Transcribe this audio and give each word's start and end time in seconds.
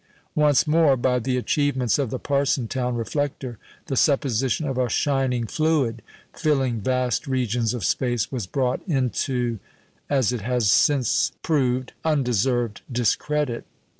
Once 0.33 0.65
more, 0.65 0.97
by 0.97 1.19
the 1.19 1.37
achievements 1.37 1.99
of 1.99 2.09
the 2.09 2.17
Parsonstown 2.19 2.95
reflector, 2.95 3.59
the 3.85 3.95
supposition 3.95 4.67
of 4.67 4.75
a 4.79 4.89
"shining 4.89 5.45
fluid" 5.45 6.01
filling 6.33 6.81
vast 6.81 7.27
regions 7.27 7.71
of 7.75 7.83
space 7.85 8.31
was 8.31 8.47
brought 8.47 8.81
into 8.87 9.59
(as 10.09 10.31
it 10.33 10.41
has 10.41 10.71
since 10.71 11.33
proved) 11.43 11.93
undeserved 12.03 12.81
discredit. 12.91 13.63